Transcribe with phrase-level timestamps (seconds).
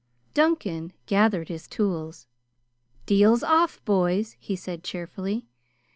[0.33, 2.25] Duncan gathered his tools.
[3.05, 5.45] "Deal's off, boys!" he said cheerfully.